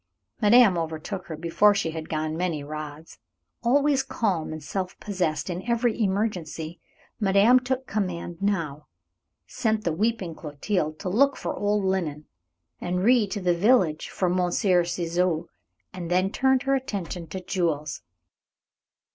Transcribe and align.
Madame 0.41 0.79
overtook 0.79 1.27
her 1.27 1.37
before 1.37 1.75
she 1.75 1.91
had 1.91 2.09
gone 2.09 2.35
many 2.35 2.63
rods. 2.63 3.19
Always 3.61 4.01
calm 4.01 4.51
and 4.51 4.63
self 4.63 4.99
possessed 4.99 5.47
in 5.47 5.61
every 5.69 6.01
emergency, 6.01 6.79
madame 7.19 7.59
took 7.59 7.85
command 7.85 8.41
now; 8.41 8.87
sent 9.45 9.83
the 9.83 9.93
weeping 9.93 10.33
Clotilde 10.33 10.97
to 10.97 11.09
look 11.09 11.37
for 11.37 11.55
old 11.55 11.85
linen, 11.85 12.25
Henri 12.81 13.27
to 13.27 13.39
the 13.39 13.53
village 13.53 14.09
for 14.09 14.27
Monsieur 14.27 14.83
Ciseaux, 14.83 15.49
and 15.93 16.09
then 16.09 16.31
turned 16.31 16.63
her 16.63 16.73
attention 16.73 17.27
to 17.27 17.39
Jules. 17.39 18.01